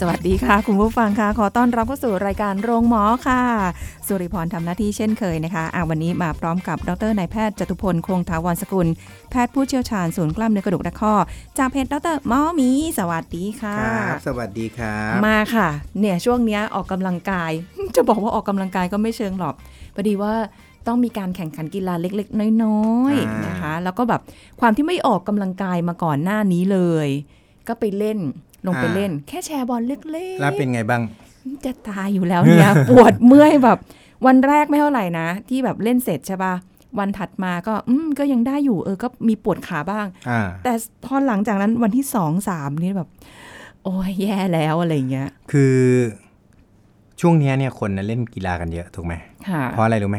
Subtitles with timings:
[0.00, 3.42] สวัสดีค่ะ คุณผู้ฟังค่ะ ขอต้อนรับเข้าสู่รายการโรงหมอค่ะ
[4.06, 8.88] สุริพรทำหน้าที่เช่นเคยนะคะอะวันนี้มาพร้อมกับดรนายแพทย์จตุพลคงทาวรสกุล
[9.30, 11.14] แพทย์ผู้เชี่ยวชาญศูนย์กล้ามเนื้อกระดูกและข้อ
[11.58, 15.68] จากเพจดรหมอหมี สวัสดีค่ะ ครับ สวัสดีครับ มาค่ะ
[16.00, 17.50] เนี่ยช่วงเนี้ยออกกำลังกาย
[17.96, 19.54] จะบอกว่าออกกำลังกายก็ไม่เชิงหรอก
[19.94, 20.32] พอดีว่า
[20.86, 24.20] ต้องมีการแข่งขันกีฬาเล็ก ๆ น้อยอ่าๆนะคะ แล้วก็แบบ
[24.60, 27.08] ความที่ไม่ออกกำลังกายมาก่อนหน้านี้เลย
[27.68, 28.18] ก็ไปเล่น
[28.66, 31.02] ลงไปเล่น แค่แชร์บอลเล็กๆแล้วเป็นไงบ้าง
[31.64, 33.78] จะตายอยู่แล้วเนี่ยปวดเมื่อยแบบ
[34.26, 36.54] วันแรกไม่เท่าไหร่นะ ที่แบบเล่นเสร็จใช่ปะ
[36.98, 40.72] วันถัดมาก็อืมก็ยังได้อยู่เออก็มีปวดขาบ้างอ่าแต่
[41.04, 43.08] พอหลังจากนั้นวันที่สองสามนี่แบบ
[43.84, 45.76] โอ้ยแย่แล้วอะไรอย่างเงี้ย คือ
[47.20, 49.14] ช่วงเนี้ยเนี่ยคนน่ะเล่นกีฬากันเยอะถูกไหม
[49.48, 50.18] ค่ะเพราะอะไรรู้ไหม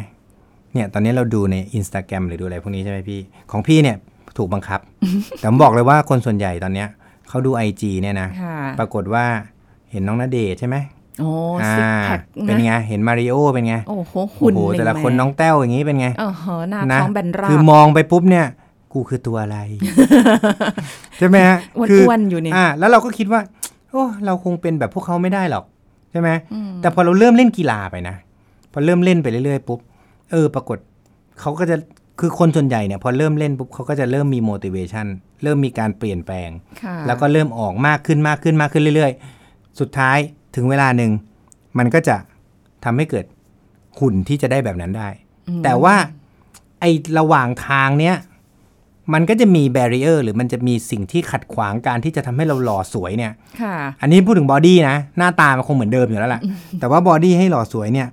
[0.73, 3.19] เนี่ยตอนนี้เราดูในอินสตาแกรมหรือดูอะไรพวกนี้ใช่ไหมพี่
[3.51, 3.97] ของพี่เนี่ย
[4.37, 4.79] ถูกบังคับ
[5.37, 6.87] แต่ผมบอกเลยว่าคนส่วนใหญ่ตอนเนี้ย
[7.29, 9.25] เขาดู IG เนี่ยนะค่ะปรากฏว่า
[9.91, 10.77] เห็นน้องณเดชน์ใช่ไหม
[11.19, 11.29] โอ้
[11.61, 18.45] อ่าซิกแพคเป็นนะไง เห็นมาริโอเป็นไง โอ้โหโอ้หุ่นโหแต่ละเยคนน้องแต้วอย่างนี้เป็นไงเออเหอะหน้านะท้องแบนราคือบมองไปปุ๊บเนี่ย
[18.93, 19.57] กูคือตัวอะไร
[21.17, 23.41] ใช่ไหมฮะอ้คืวนๆอยู่นี่อ่าแล้วเราก็คิดว่า
[23.91, 25.65] โอ้เราคงเป็นแบบพวกเขาไม่ได้หรอก
[26.11, 28.15] ใช่ไหมอืมแต่พอเราเริ่มเล่นกีฬาไปนะ
[28.71, 29.79] พอเริ่มเล่นไปเรื่อยๆปุ๊บ
[30.31, 30.77] เออ ปรากฏ
[31.39, 31.75] เขาก็จะ
[32.19, 35.07] คือคนส่วนใหญ่เนี่ยพอเริ่มเล่นปุ๊บเขาก็จะเริ่มมี motivation
[35.43, 36.49] เริ่มมีการเปลี่ยนแปลง
[36.83, 39.11] ค่ะแล้วก็เริ่มออกมากขึ้นมากขึ้นมากขึ้นเรื่อย
[39.45, 40.17] ๆ สุดท้าย
[40.55, 41.11] ถึงเวลาหนึ่ง
[41.77, 42.15] มันก็จะ
[42.85, 43.25] ทำให้เกิด
[43.99, 45.09] หุ่นที่จะได้แบบนั้นได้
[45.49, 45.95] อืมแต่ว่า
[46.79, 48.15] ไอ้ระหว่างทางเนี้ย
[49.13, 56.41] มันก็จะมีแบร r เออร์หรือมันจะมีสิ่งที่ขัดขวางการที่จะทำให้เราหล่อสวยเนี่ยค่ะอันนี้พูดถึงบอดี้นะ หน้าตามันคงเหมือนเดิมอยู่แล้วแหละ
[56.79, 58.07] แต่ว่าบอดี้ให้หล่อสวยเนี่ย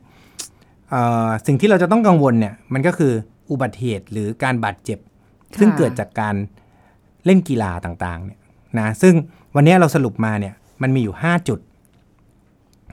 [0.90, 3.12] เอ่อสิ่งที่เราจะต้องกังวลเนี่ยมันก็คือ
[3.50, 4.98] อุบัติเหตุหรือการบาดเจ็บ
[5.52, 6.34] ค่ะซึ่งเกิดจากการ
[7.24, 8.40] เล่นกีฬาต่างๆเนี่ย
[8.78, 9.14] นะซึ่ง
[9.54, 11.60] วันนี้เราสรุปมาเนี่ยมันมีอยู่ 5 จุด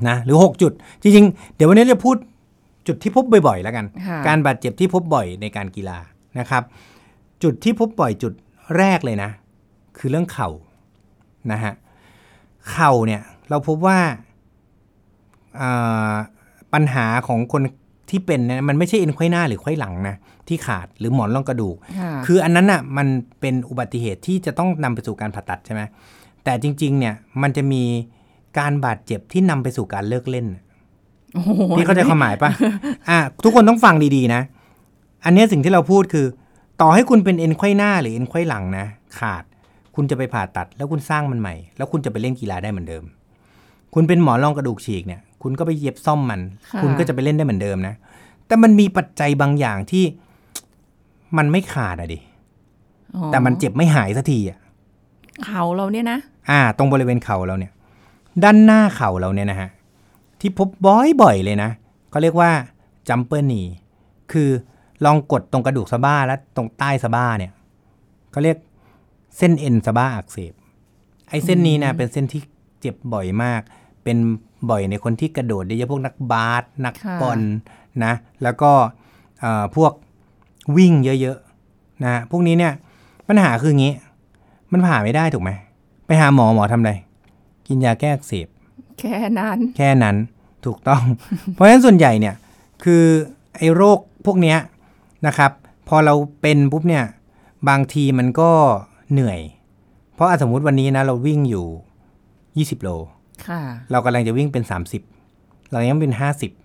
[0.07, 2.15] นะหรือ 6 จุด จริงๆ เดี๋ยววันนี้จะพูด
[2.87, 5.97] จุดที่พบบ่อยๆแล้วกันค่ะการบาดเจ็บที่พบบ่อยในการกีฬา
[6.39, 6.63] นะครับ
[7.43, 8.33] จุดที่พบบ่อยจุด
[8.77, 9.29] แรกเลยนะ
[9.97, 10.49] คือเรื่องเข่า
[11.51, 11.73] นะฮะ
[12.71, 13.99] เข่าเนี่ยเราพบว่า
[15.61, 16.13] อ่า
[16.73, 17.61] ปัญหาของคน
[18.09, 20.15] ที่เป็นเนี่ยมันไม่ใช่เอ็นไขว้หน้าหรือไขว้หลังนะ
[20.47, 23.07] ที่ขาดหรือหมอนรองกระดูกค่ะคืออันนั้นน่ะมัน
[23.39, 25.81] เป็นอุบัติเหตุที่จะต้องนำไปสู่การผ่าตัดใช่ไหม
[26.43, 27.83] แต่จริง ๆ เนี่ยมันจะมี
[28.59, 30.63] การบาดเจ็บที่นำไปสู่การเลิกเล่นน่ะ
[31.33, 32.49] โอ้โหพี่เข้าใจความหมายปะ
[33.09, 34.41] อะทุกคนต้องฟังดีๆนะ
[35.25, 36.25] อันเนี้ยสิ่งที่เราพูดคือ
[36.81, 38.85] ต่อให้คุณเป็นเอ็นไขว้หน้าหรือเอ็นไขว้หลังนะ
[39.19, 39.43] ขาด
[39.95, 43.03] คุณจะไปผ่าตัด แล้วคุณสร้างมันใหม่ แล้วคุณจะไปเล่นกีฬาได้เหมือนเดิม
[43.93, 46.41] คุณเป็นหมอนรองกระดูกฉีกเนี่ย คุณก็ไปเย็บซ่อมมัน
[46.71, 47.95] ค่ะคุณก็จะไปเล่นได้เหมือนเดิมนะ
[48.47, 50.03] แต่มันมีปัจจัยบางอย่างที่
[51.37, 52.19] มันไม่ขาดอะดิ
[53.15, 54.57] อ๋อแต่มันเจ็บไม่หายสักทีอะ
[55.45, 56.19] เข่าเราเนี่ยนะ
[56.49, 57.71] อ่า ตรงบริเวณเข่าเราเนี่ย
[58.43, 59.69] ด้านหน้าเข่าเราเนี่ยนะฮะ
[60.39, 60.67] ที่พบ
[61.21, 61.69] บ่อยๆเลยนะ
[62.09, 62.51] เขาเรียกว่า
[63.09, 63.61] จัมเปอร์นี
[64.31, 64.49] คือ
[65.05, 67.51] ลองกดตรงกระดูกสะบ้าและตรงใต้สะบ้าเนี่ย
[68.31, 68.57] เขาเรียก
[69.37, 70.53] เส้นเอ็นสะบ้าอักเสบ
[71.29, 72.41] ไอ้เส้นนี้นะเป็นเส้นที่
[72.81, 73.61] เจ็บบ่อยมาก
[74.03, 74.17] เป็น
[74.69, 77.39] บ่อยในคนที่กระโดดโดยเฉพาะพวกนักบาสนักค่ะบอล
[78.03, 78.13] นะ
[78.43, 78.71] แล้วก็
[79.39, 79.91] เอ่อพวก
[80.77, 82.73] วิ่งเยอะๆนะพวกนี้เนี่ย
[83.27, 83.93] ปัญหาคืออย่างนี้
[84.71, 85.51] มันผ่าไม่ได้ถูกไหม
[86.05, 86.93] ไปหาหมอหมอทำอะไร
[87.67, 88.47] กินยาแก้อักเสบ
[88.99, 90.15] แค่นั้น แค่นั้น
[90.65, 91.03] ถูกต้อง
[91.53, 92.35] เพราะฉะนั้นส่วนใหญ่เนี่ย
[92.83, 93.03] คือ
[93.55, 94.57] ไอ้โรคพวกเนี้ย
[95.27, 95.51] นะครับ
[95.87, 97.05] พอเราเป็นปุ๊บเนี่ย
[97.69, 98.51] บางทีมันก็
[99.11, 99.39] เหนื่อย
[100.15, 101.65] เพราะอะสมมุติวันนี้นะเราวิ่งอยู่
[102.75, 102.89] 20 โล
[103.47, 104.63] ค่ะเรากำลังจะวิ่งเป็น
[105.17, 106.13] 30 เรายังเป็น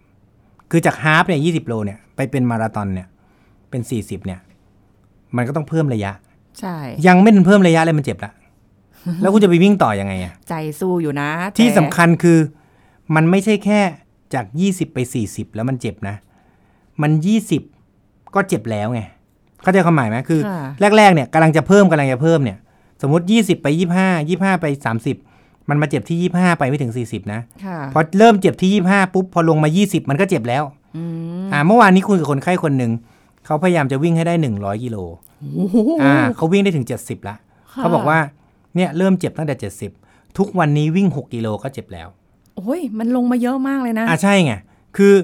[0.08, 3.08] 50 คือจากฮาล์ฟเนี่ย20 โลเนี่ยไปเป็นมาราธอนเนี่ย
[3.70, 4.40] เป็น 40 เนี่ย
[5.36, 6.12] มันก็ต้องเพิ่มระยะ
[6.60, 6.76] ใช่
[7.06, 8.32] ยังไม่ทันเพิ่มระยะเลยมันเจ็บละ
[9.20, 12.38] แล้วคุณจะไปวิ่งต่อยังไงอะใจสู้อยู่นะ ที่แต่สำคัญคือ
[13.14, 13.80] มันไม่ใช่แค่
[14.34, 16.16] จาก 20 ไป 40 แล้วมันเจ็บนะ
[17.02, 17.10] มัน
[17.72, 19.00] 20 ก็เจ็บแล้วไง
[19.62, 22.58] เข้าใจความหมายไหมคือค่ะแรก ๆ เนี่ยกำลังจะเพิ่มกำลังจะเพิ่มเนี่ย
[23.02, 23.66] สมมติ 20 ไป
[24.00, 24.66] 25 25 ไป
[25.16, 30.62] 30 มันมาเจ็บที่ 25 ไปไม่ถึง 40 นะค่ะพอเริ่มเจ็บที่ 25 ปุ๊บ พอลงมา 20 มันก็เจ็บแล้ว
[30.96, 31.02] อื
[31.44, 32.92] มอ่าเมื่อวานนี้คุยกับคนไข้คนหนึ่ง
[33.46, 34.96] เขาพยายามจะวิ่งให้ได้ 100กิโล
[35.54, 37.36] โอ้โหอ่าเขาวิ่งได้ถึง 70ละ
[37.72, 38.18] ค่ะเขาบอกว่า
[38.76, 39.54] เนี่ยเริ่มเจ็บตั้งแต่
[39.96, 42.08] 70 ทุกวันนี้วิ่ง 6กิโลก็เจ็บแล้ว
[42.56, 44.52] โอ้ยมันลงมาเยอะมากเลยนะอะใช่ไง
[44.96, 45.14] คือ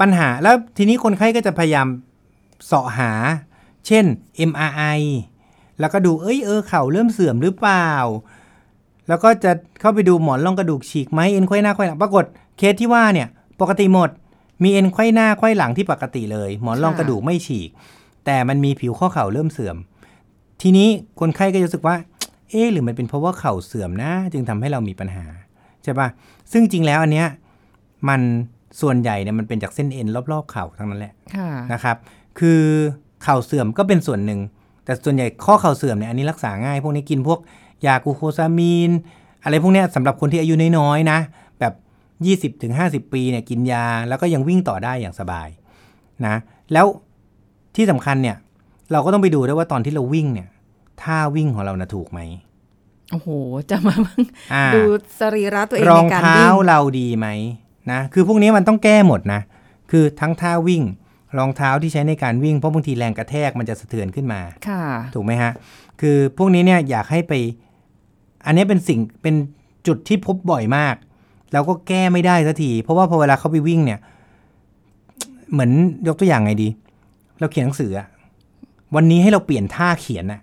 [0.00, 1.86] ปัญหาแล้วทีนี้คนไข้ก็จะพยายาม
[2.66, 3.12] เสาะหา
[3.86, 4.04] เช่น
[4.50, 5.00] MRI
[5.80, 7.88] แล้วก็ดูเอ้ยเออเข่าเริ่มเสื่อมหรือเปล่า
[9.08, 12.24] แล้วก็จะเข้าไปดูหมอนรองกระดูกฉีกไหมเอ็นไขว้หน้าไขว้หลังปรากฏ
[12.58, 13.28] เคสที่ว่าเนี่ย
[13.60, 14.10] ปกติหมด
[14.62, 17.70] มีเอ็นไขว้หน้าไขว้หลังที่ปกติเลย หมอนรองกระดูกไม่ฉีก
[18.26, 19.76] แต่มันมีผิวข้อเข่าเริ่มเสื่อม
[20.62, 20.88] ทีนี้
[21.20, 21.96] คนไข้ก็จะรู้สึกว่า
[22.50, 25.24] เอ๊ะหรือมันเป็นเพราะว่าเข่าเสื่อมนะ จึงทำให้เรามีปัญหา
[25.84, 26.08] ใช่ปะ
[26.52, 27.28] ซึ่งจริงแล้วอันเนี้ย
[28.08, 28.20] มัน
[28.80, 31.96] ส่วนใหญ่เนี่ยมันเป็นจากเส้นเอ็นรอบๆเข่าทั้งนั้นแหละค่ะนะครับ
[32.38, 32.60] คือ
[33.22, 34.40] เข่าเสื่อมก็เป็นส่วนหนึ่ง
[34.84, 37.38] แต่ส่วนใหญ่ข้อเข่าเสื่อมเนี่ยอันนี้รักษาง่าย พวกนี้กินพวก
[37.86, 38.90] ยากลูโคซามีน
[39.44, 41.18] อะไรพวกเนี้ยสำหรับคนที่อายุน้อยๆนะ
[41.51, 41.51] แบบ
[42.66, 45.48] 20-50 ปีเนี่ยกินยาแล้วก็ยังวิ่งต่อได้อย่างสบาย
[46.26, 46.34] นะ
[46.72, 46.86] แล้ว
[47.76, 48.36] ที่สำคัญเนี่ย
[48.92, 50.48] เราก็ต้องไปดูด้วยว่าตอนที่เราวิ่งเนี่ย
[51.02, 52.20] ท่าวิ่งของเรานะถูกไหม
[53.12, 53.28] โอ้โห
[53.70, 53.94] จะมา
[54.54, 54.82] อ่าดู
[55.20, 57.28] สรีระตัวเองรอในงการเท้าวิ่งเราดีไหม
[57.92, 59.40] นะคือพวกนี้มันต้องแก้หมดนะ
[59.90, 60.82] คือทั้งท่าวิ่ง
[61.38, 64.84] รองเท้าที่ใช้ในการวิ่งเพราะบางทีแรงกระแทกมันจะสะเทือนขึ้นมาค่ะ
[65.14, 65.52] ถูกไหมฮะ
[66.00, 67.32] คือพวกนี้เนี่ยอยากให้ไป
[68.46, 69.34] อันนี้เป็นสิ่งเป็น
[69.86, 70.94] จุดที่พบบ่อยมาก
[71.52, 74.00] แล้วก็แก้ไม่ได้สักทีเพราะว่าพอเวลาเขาไปวิ่งเนี่ย
[75.52, 75.70] เหมือน
[76.06, 76.68] ยกตัวอย่างไงดี
[77.40, 78.06] เราเขียนหนังสืออะ
[78.94, 80.40] วันนี้ให้เราเปลี่ยนท่าเขียนอะ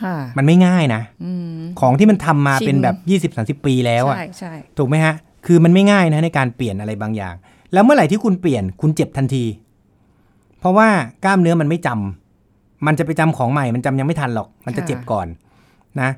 [0.00, 2.96] ค่ะมันไม่ง่ายนะอืมของที่มันทำมาชินเป็นแบบ
[3.60, 5.14] 20-30ปีแล้วอะใช่ใช่ถูกไหมฮะ
[5.46, 7.34] คือมันไม่ง่ายนะในการเปลี่ยนอะไรบางอย่าง
[7.72, 9.44] แล้วเมื่อไหร่ที่คุณเปลี่ยนคุณเจ็บทันที
[10.60, 10.88] เพราะว่า
[11.24, 15.26] กล้ามเนื้อมันไม่จำมันจะไปจำของใหม่ มันจำยังไม่ทันหรอก มันจะเจ็บก่อน
[16.00, 16.10] นะ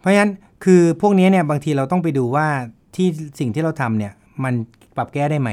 [0.00, 0.32] เพราะฉะนั้น
[0.64, 2.46] คือพวกนี้เนี่ยบางทีเราต้องไปดูว่า
[2.94, 3.06] ที่
[3.38, 4.12] สิ่งที่เราทำเนี่ย
[4.44, 4.54] มัน
[4.96, 5.50] ปรับแก้ได้ไหม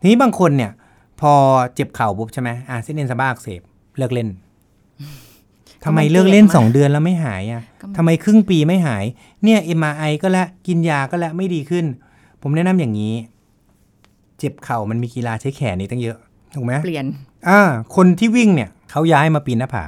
[0.00, 0.72] ทีนี้บางคนเนี่ย
[1.20, 1.32] พอ
[1.74, 3.60] เจ็บเข่าปุ๊บใช่ไหมอะเส้นเอ็นสะบ้าอักเสบ
[3.98, 4.28] เลิกเล่น
[5.84, 9.04] ทำไมเลิกเล่นสองเดือนแล้วไม่หายอะก็มันทำไมครึ่งปีไม่หาย
[9.44, 11.84] เนี่ย MRI ก็แล้วกินยาก็แล้วไม่ดีขึ้น
[12.42, 13.14] ผมแนะนำอย่างนี้
[14.38, 16.18] เจ็บเข่ามันมีกีฬาใช้แขนนี่ตั้งเยอะ
[16.54, 17.06] ถูกไหมเปลี่ยน
[17.48, 17.60] อ่า
[17.96, 19.84] คนที่วิ่งเนี่ยเขาย้ายมาปีนหน้าผา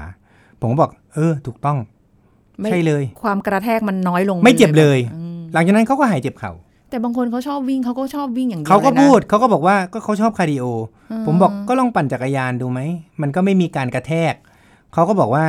[0.61, 1.79] ผมก็บอก เออ ถูกต้อง
[2.61, 6.53] ไม่ใช่เลย ความกระแทกมันน้อยลง ไม่เจ็บเลยอืม หลังจากนั้นเขาก็หายเจ็บเข่า
[6.91, 10.65] แต่บางคนเขาชอบวิ่งเขาก็ชอบวิ่งอย่างเดียวเขาก็ลยนะพูดเขาก็บอกว่าก็เขาชอบ cardio
[11.11, 12.81] อืผมบอกก็ลองปั่นจักรยานดูไหม
[13.23, 14.35] มันก็ไม่มีการกระแทก
[14.93, 15.45] เขาก็บอกว่า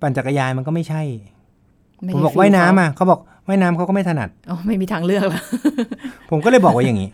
[0.00, 1.02] ปั่นจักรยานมันก็ไม่ใช่
[2.02, 5.42] ไได้ผมบอก feel ว่ายน้ำเถอะเขาบอกว่ายน้ำเขาก็ไม่ถนัดอ๋อไม่มีทางเลือกแล้ว
[6.30, 7.08] ผมก็เลยบอกว่าอย่างนี้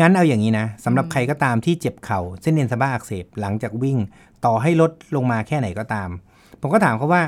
[0.00, 3.98] งั้นเอาอย่างนี้นะสำหรับใครก็ตามที่เจ็บเข่าเส้นเอ็นสะบ้าอักเสบหลังจากวิ่ง
[4.44, 6.08] ต่อให้ลดลงมาแค่ไหนก็ตาม
[6.60, 7.22] ผมก็ถามเขาว่า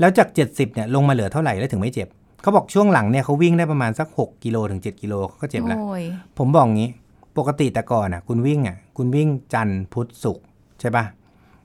[0.00, 2.08] แล้วจาก 70เนี่ยลงมาเหลือเท่าไหร่แล้วถึงไม่เจ็บ
[2.42, 6.04] เขาบอกช่วงหลังเนี่ยเขาวิ่งได้ประมาณสัก 6กิโลถึง 7 กิโลเขาก็เจ็บแล้วโอ้ย
[6.38, 6.90] ผมบอกงี้
[7.38, 10.44] ปกติแต่ก่อนอะ คุณวิ่งอะ คุณวิ่งจันทร์พุธศุกร์
[10.80, 11.04] ใช่ปะ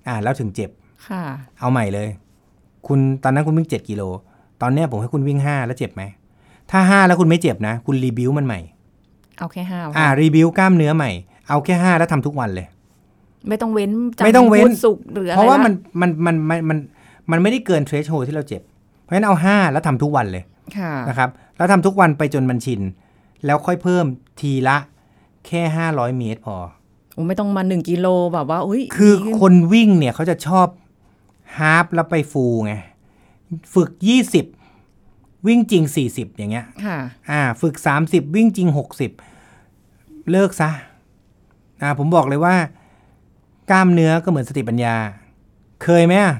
[0.07, 0.69] อ่า แล้วถึงเจ็บ
[1.07, 1.21] ค่ะ
[1.59, 2.07] เอาใหม่เลย
[2.87, 4.03] คุณตอนนั้นคุณวิ่ง 7 กิโล
[4.61, 6.03] ตอนเนี้ยผมให้คุณวิ่ง 5 แล้วเจ็บไหม
[6.71, 8.59] ถ้า 5 แล้วคุณไม่เจ็บนะ คุณรีบิวมันใหม่
[9.39, 11.11] เอาแค่ห้าอ่า รีบิวกล้ามเนื้อใหม่
[11.49, 12.67] เอาแค่ 5 แล้วทำทุกวันเลย
[13.47, 16.77] ไม่ต้องเว้นจันทไม่ต้องเว้นพุธศุกร์หรืออะไรเพราะว่ามันลมันมันมันมัน
[17.31, 18.61] มันไม่ได้เกินเทรชโฮที่เราเจ็บ
[19.03, 20.56] เพราะฉะนั้นเอา 5 แล้วทำทุกวันเลยค่ะ
[21.09, 22.81] นะครับแล้วทำทุกวันไปจนมันชิน
[23.45, 24.05] แล้วค่อยเพิ่ม
[24.39, 24.77] ทีละ
[25.47, 25.61] แค่
[25.91, 26.57] 500 เมตรพอ
[27.13, 30.67] โอ้ไม่ต้องมาหนึ่งกิโลแบบว่าอุ้ยคือดีขึ้นคนวิ่งเนี่ยเขาจะชอบ
[31.57, 32.73] ฮาฟแล้วไปฟูไง
[33.73, 33.89] ฝึก
[34.67, 36.97] 20 วิ่งจริง 40 อย่างเงี้ยค่ะ
[37.29, 37.75] อ่า ฝึก
[38.05, 38.67] 30 วิ่งจริง
[39.49, 40.69] 60 เลิกซะ
[41.81, 42.55] อ่าผมบอกเลยว่า
[43.71, 44.95] กล้ามเนื้อก็เหมือนสติปัญญา
[45.83, 46.33] เคยไหมอะ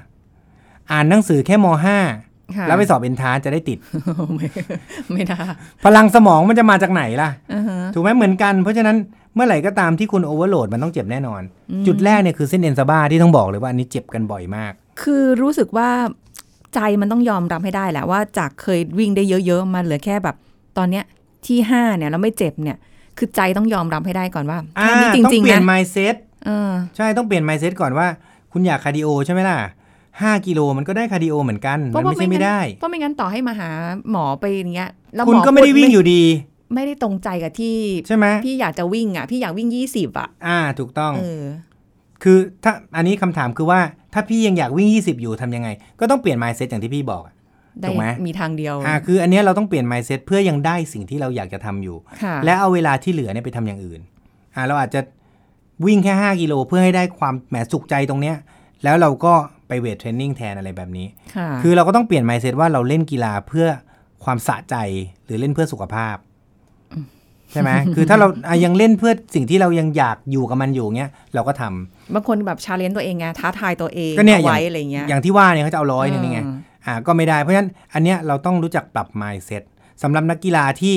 [0.92, 2.27] อ่านหนังสือแค่มค่ะ5
[2.68, 3.77] แล้วไปสอบเอนทรานซ์จะได้ติด
[4.36, 4.48] ไม่
[5.13, 5.42] ไม่ได้
[5.86, 8.98] พลังสมองมันจะมาจากไหนล่ะอ่าฮะถูกไหมเหมือนกัน เพราะฉะนั้น
[9.36, 15.89] เมื่อไหร่ก็ตามที่คุณ overload มันต้องเจ็บแน่นอนอืมจุดแรกเนี่ยคือเส้นเอ็นสะบ้าที่ต้องบอกเลยว่าอันนี้เจ็บกันบ่อยมาก คือรู้สึกว่า
[16.75, 20.36] ใจมันต้องยอมรับให้ได้แหละว่าจากเคยวิ่งได้เยอะๆมาเหลือแค่แบบ
[20.77, 21.04] ตอนเนี้ย
[21.48, 22.77] ที่ห้าเนี่ยแล้วไม่เจ็บเนี่ย
[23.18, 28.08] คือใจต้องยอมรับให้ได้ก่อนว่าอ่าแค่นี้จต้องริงเปๆลี่ยนะน mindset เออใช่ต้องเปลี่ยน mindset ก่อนว่า
[28.51, 29.58] คุณอยาก cardio ใช่ไหมล่ะ
[30.22, 33.70] ห้ากิโลมันก็ได้ cardio เหมือนกันเพมันราะว่าไม่ใช่ไม่ได้เพราะไม่งั้นต่อให้มาหา
[34.12, 36.24] หมอไปอย่างเงี้ยแล้วคุณหมอก็ไม่ได้พูวิ่งอยู่ดี
[36.74, 41.44] ไม่ได้ตรงใจกับที่ใช่ไหมพี่อยากจะวิ่งอะพี่อยากวิ่งยี่สิบอะ อ่าถูกต้องเออ
[42.24, 43.80] คือถ้าอันนี้คำถามคือว่า
[44.14, 45.70] ถ้าพี่ยังอยากวิ่ง 20 อยู่ทำยังไง
[46.00, 47.34] ก็ต้องเปลี่ยน mindset อย่างที่พี่บอกอะ
[47.82, 54.02] ได้ถูกไหมมีทางเดียวอ่าคืออันเนี้ยเราต้องเปลี่ยน mindset เพื่อยังได้สิ่งที่เราอยากจะทำอยู่ค่ะและเอาเวลาที่เหลือเนี่ยไปทำอย่างอื่น
[54.56, 55.02] อ่าเราอาจจะ
[55.86, 58.36] วิ่งแค่ 5 กิโลเพื่อให้ได้ความแหมสุขใจตรงเนี้ย
[58.84, 59.34] แล้วเราก็
[59.68, 63.68] ไป weight training แทนอะไรแบบนี้ค่ะคือเราก็ต้องเปลี่ยน mindset ว่าเราเล่นกีฬาเพื่อ
[64.24, 64.76] ความสะใจ
[65.26, 66.16] หรือเล่นเพื่อสุขภาพ
[67.52, 79.64] ใช่ไหมคือถ้าเราอะยังเล่นเพื่อสิ่งที่เรายังอยากอยู่กับมันอยู่เงี้ยเราก็ทำบางคนแบบ challenge ตัวเองไงท้าทายตัวเองก็เนี่ยเอาอย่างไว้อะไรเงี้ยอย่างที่ว่าเนี่ยเขาจะเอาร้อยหนึงนี่ไงอืมอ่าก็ไม่ได้เพราะฉะนั้นอันเนี้ยเราต้องรู้จักปรับ mindset
[80.04, 80.96] สำหรับนักกีฬาที่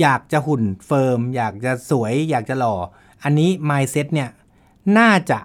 [0.00, 2.74] อยากจะหุ่น firm อยากจะสวย อยากจะหล่อ
[3.24, 4.28] อันนี้ mindset เนี่ย
[4.98, 5.38] น่าจะ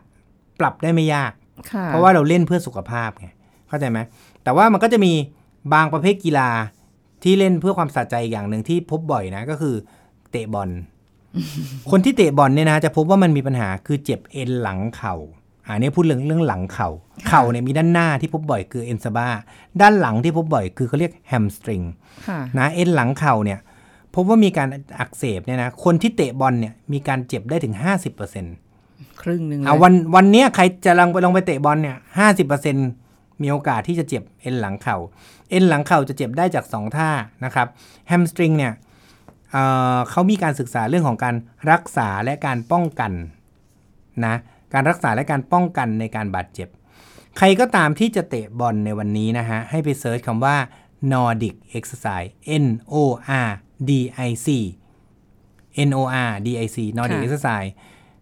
[0.60, 1.47] ปรับได้ไม่ยากค่ะ
[1.88, 3.28] เพราะว่าเราเล่นเพื่อสุขภาพไง
[3.68, 4.00] เข้าใจไหม
[4.44, 5.14] แต่ว่ามันก็จะมี
[5.74, 6.50] บางประเภทกีฬา
[7.24, 9.76] ที่เล่นเพื่อความสะใจอย่างหนึ่งที่พบบ่อยนะก็คือ
[10.32, 10.70] เตะบอล
[11.92, 15.16] คนที่เตะบอลเนี่ยนะจะพบว่ามันมีปัญหาคือเจ็บเอ็นหลังเข่า
[15.66, 16.90] อ่านี่พูดเรื่องเรื่องหลังเข่า
[17.28, 19.28] เข่าเนี่ยมีด้านหน้าที่พบบ่อยคือเอ็นซาบา
[19.82, 21.82] ด้านหลังที่พบบ่อยคือเขาเรียกแฮมสตริง
[22.28, 23.60] ค่ะนะเอ็นหลังเข่าเนี่ย
[24.16, 24.68] พบว่ามีการ
[25.00, 27.76] อักเสบเนี่ยนะคนที่เตะบอลเนี่ยมีการเจ็บได้ถึง
[28.22, 28.67] 50%
[29.22, 32.75] ครึ่งหนึ่งเลยเอาวันวันเนี้ยใครจะลองไปลองไปเตะบอลเนี่ยห้าสิบเปอร์เซ็น
[33.42, 34.98] มีโอกาสที่จะเจ็บเอ็นหลังเข่า
[35.50, 37.10] เอ็นหลังเข่าจะเจ็บได้จาก 2 ท่า
[37.46, 37.68] นะครับ
[38.08, 38.74] แฮมสตริงเนี่ย
[39.51, 39.63] เอ่
[39.96, 41.36] อเขามีการศึกษาเรื่องของการ
[41.72, 43.12] รักษาและการป้องกัน
[44.25, 44.36] นะ
[44.74, 46.68] การรักษาและการป้องกันในการบาดเจ็บ
[47.38, 50.58] ใครก็ตามที่จะเตะบอลในวันนี้นะฮะ ให้ไปเซิร์ชคำว่า
[51.12, 52.30] Nordic Exercise
[52.63, 52.96] N O
[53.48, 53.50] R
[53.89, 53.92] D
[54.27, 54.48] I C
[55.88, 57.70] N O R D I C Nordic ค่ะ Exercise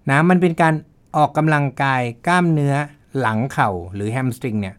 [0.10, 0.74] นะมันเป็นการ
[1.16, 2.76] ออกกำลังกายกล้ามเนื้อ
[3.20, 4.76] หลังเข่าหรือ hamstring เนี่ย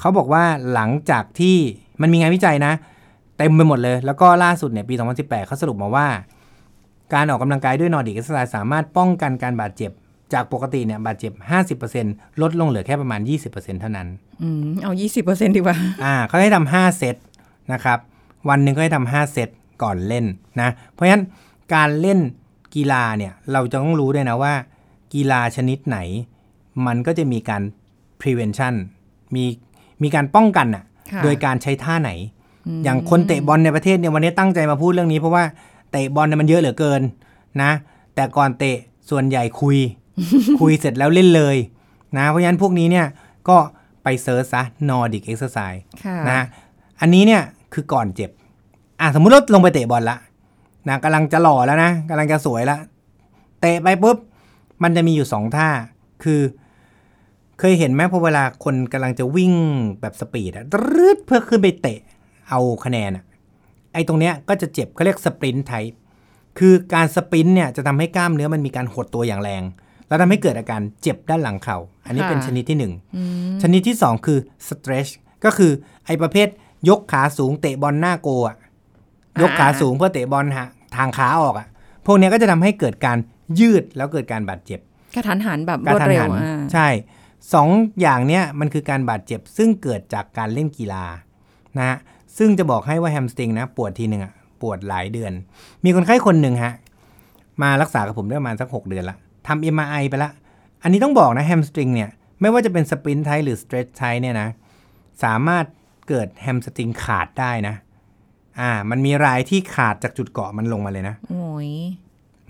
[0.00, 1.56] เขาบอกว่าหลังจากที่
[2.00, 2.72] มันมีงานวิจัยนะ
[3.38, 6.08] เต็มไปหมดเลย แล้วก็ล่าสุดเนี่ยปี 2018เขาสรุปมาว่า
[7.14, 9.90] การออกกำลังกายด้วย Nordic Exercise สามารถป้องกันการบาดเจ็บ
[10.32, 11.32] จากปกติเนี่ยบาดเจ็บ
[11.82, 13.20] 50%ลดลงเหลือแค่ประมาณ
[13.50, 14.08] 20%เท่านั้น
[14.42, 17.16] อืม เอายี่สิบเปอร์เซ็นต์ดีกว่า อ่า เขาให้ทำห้าเซต
[17.72, 17.98] นะครับ
[18.48, 19.48] วันหนึ่งก็ให้ทำห้าเซต
[19.82, 20.24] ก่อนเล่น
[20.60, 21.24] นะ เพราะฉะนั้น
[21.74, 22.18] การเล่น
[22.74, 24.54] กีฬาเนี่ยเราจะต้องรู้ด้วยนะว่า
[25.14, 25.98] กีฬาชนิดไหน
[26.86, 27.62] มันก็จะมีการ
[28.20, 28.74] prevention
[29.34, 29.44] มี
[30.02, 32.10] มีการป้องกันอะค่ะ โดยการใช้ท่าไหน
[32.84, 35.44] อย่างคนเตะบอลในประเทศเนี่ยวันนี้ตั้งใจมาพูดเรื่องนี้เพราะว่า
[35.90, 37.02] เตะบอลเนี่ยมันเยอะเหลือเกิน
[37.62, 37.70] นะ
[38.14, 38.76] แต่ก่อนเตะ
[39.10, 39.78] ส่วนใหญ่คุย
[40.60, 41.56] คุยเสร็จแล้วเล่นเลย
[42.16, 43.06] นะ เพราะฉะนั้นพวกนี้เนี่ย
[43.48, 43.56] ก็
[44.02, 46.40] ไป search ซะ Nordic Exercise ค่ะนะ
[47.00, 47.42] อันนี้เนี่ย
[47.74, 48.30] คือก่อนเจ็บ
[49.00, 50.16] อะสมมุติเราลงไปเตะบอลละ
[50.88, 52.78] นะกำลังจะหล่อแล้วนะกำลังจะสวยละ
[53.60, 54.18] เตะไปปุ๊บ
[54.82, 55.68] มันจะมีอยู่สองท่า
[56.24, 56.40] คือ
[57.58, 59.52] เคยเห็นไหมพอเวลาคนกำลังจะวิ่ง
[60.00, 61.98] แบบ speed อะตรึดเพื่อขึ้นไปเตะ
[62.48, 63.24] เอาคะแนนอะ
[63.94, 65.98] ไอ้ตรงเนี้ยก็จะเจ็บเขาเรียก sprint type
[66.58, 69.62] คือการสปรินต์เนี่ยจะทำให้กล้ามเนื้อมันมีการหดตัวอย่างแรง
[70.08, 73.22] แล้วทำให้เกิดอาการเจ็บด้านหลังเข่า อันนี้ค่ะเป็นชนิดที่หนึ่งอื
[73.54, 75.12] มชนิดที่ 2 คือ stretch
[75.44, 75.72] ก็คือ
[76.06, 76.48] ไอ้ประเภท
[76.88, 78.56] ยกขาสูงเตะบอลหน้าโกอะ
[79.40, 81.66] ยกขาสูงเพื่อเตะบอลฮะทางขาออกอะ
[82.06, 83.18] พวกเนี้ยก็จะทำให้เกิดการ
[83.60, 84.80] ยืดแล้วเกิดการบาดเจ็บ
[85.14, 86.88] กระทันหันแบบกรระวดทันเร็วหันอ่าใช่
[87.54, 87.68] สอง
[88.00, 91.04] อย่างเนี้ยมันคือการบาดเจ็บซึ่งเกิดจากการเล่นกีฬา
[91.78, 91.98] นะฮะ
[92.38, 95.32] ซึ่งจะบอกให้ว่าแฮมสตริงนะปวดทีหนึ่งอะปวดหลายเดือน
[95.84, 96.72] มีคนไข้คนหนึ่งฮะ
[97.62, 100.30] มารักษากับผมได้ประมาณสัก 6 เดือนละทำ MRI ไปละ
[100.82, 102.10] อันนี้ต้องบอกนะแฮมสตริงเนี่ย
[102.40, 104.48] ไม่ว่าจะเป็นสปรินท์ไทหรือสเตร t ไทเนี่ยนะ
[105.24, 105.64] สามารถ
[106.08, 107.74] เกิดแฮมสตริงขาดได้นะ
[108.60, 111.70] อ่า มันมีรายที่ขาดจากจุดเกาะมันลงมาเลยนะโอ้ย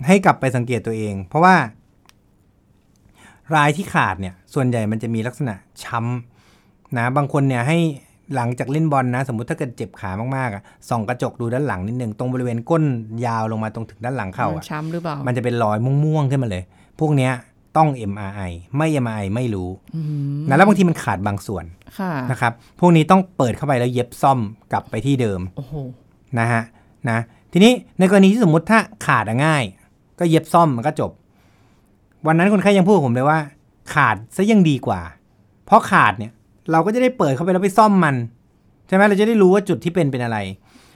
[0.07, 1.55] ให้กลับไปสังเกตตัวเอง เพราะว่า
[3.55, 7.77] รายที่ขาดเนี่ย ส่วนใหญ่มันจะมีลักษณะช้ำนะบางคนเนี่ยให้
[8.35, 12.83] หลังจากเล่นบอลนะ สมมุติถ้าเกิดเจ็บขามากๆอะส่องกระจกดูด้านหลังนิดนึงตรงบริเวณก้น
[13.25, 16.63] ยาวลงมาตรงถึงด้านหลังเข่าอะช้ำหรือเปล่ามันจะเป็นรอยม่วงๆขึ้นมาเลย
[16.99, 17.33] พวกเนี้ย
[17.77, 20.01] ต้อง MRI ไม่ MRI ไม่รู้อื
[20.39, 21.65] มนะแล้วบางทีมันขาดบางส่วน
[21.99, 24.39] ค่ะนะครับ พวกนี้ต้องเปิดเข้าไปแล้วเย็บซ่อม
[24.71, 25.73] กลับไปที่เดิมโอ้โห
[26.39, 26.63] นะฮะ
[27.09, 27.17] นะ
[27.53, 29.63] ทีนี้ในกรณีที่สมมติถ้าขาดอะง่าย
[30.19, 31.11] ก็เย็บซ่อมมันก็จบ
[32.27, 33.39] วันนั้นคนไข้ยังพูดกับผมเลยว่า
[33.93, 35.01] ขาดซะยังดีกว่า
[35.65, 36.31] เพราะขาดเนี่ย
[36.71, 38.15] เราก็จะได้เปิดเข้าไปแล้วไปซ่อมมัน
[38.87, 40.37] ใช่ไหมเราจะได้รู้ว่าจุดที่เป็นเป็นอะไร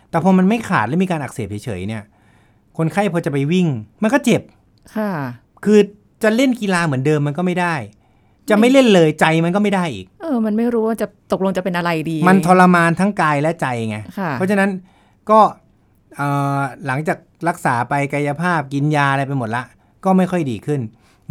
[0.10, 2.04] แต่พอมันไม่ขาดและมีการอักเสบเฉยๆเนี่ย
[2.78, 3.68] คนไข้พอจะไปวิ่ง
[4.04, 4.42] มันก็เจ็บ
[4.96, 5.10] ค่ะ
[5.66, 5.80] คือ
[6.24, 7.76] จะเล่นกีฬาเหมือนเดิมมันก็ไม่ได้
[8.50, 14.70] จะไม่เล่นเลยใจมันก็ไม่ได้อีก เออ มันไม่รู้ว่าจะตกลงจะเป็นอะไรดี มันทรมานทั้งกายและใจไงค่ะเพราะฉะนั้น
[15.30, 15.40] ก็
[16.16, 19.64] เอ่อหลังจากรักษาไปกายภาพกินยาอะไรไปหมดละ
[20.06, 20.82] ก็ไม่ค่อยดีขึ้น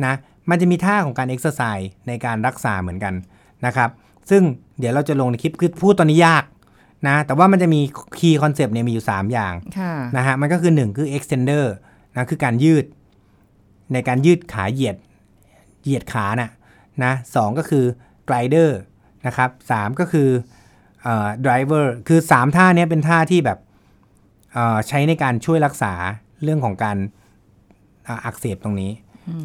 [0.05, 0.14] นะ
[0.50, 3.14] มันจะมีท่าของการเอ็กซ์ไซส์ในการรักษาเหมือนกัน
[3.66, 3.90] นะครับ
[4.31, 4.43] ซึ่ง
[4.78, 6.45] เดี๋ยวเราจะลงในคลิปคือพูดตอนนี้ยาก
[7.09, 7.81] นะ แต่ว่ามันจะมี
[8.18, 11.64] key concept เนี่ยมีอยู่ 3 อย่างค่ะนะฮะ มันก็คือ 1 คือ extender
[12.14, 12.85] นะคือการยืด
[13.93, 14.97] ในการยืดขาเหยียด
[15.83, 16.50] เหยียดขาน่ะ
[17.05, 17.85] นะสองก็คือ
[18.28, 18.71] glider
[19.26, 20.28] นะครับสามก็คือ
[21.02, 23.59] เอ่อ driver คือ 3 ท่าเนี้ยเป็นท่าที่แบบ
[24.52, 25.93] เอ่อใช้ในการช่วยรักษา
[26.43, 26.97] เรื่องของการ
[28.07, 28.90] อ่าอักเสบตรงนี้